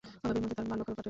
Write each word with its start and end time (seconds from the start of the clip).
অভাবের 0.23 0.41
মধ্যে 0.43 0.55
তার 0.59 0.67
বাল্যকাল 0.71 0.93
কাটে। 0.95 0.99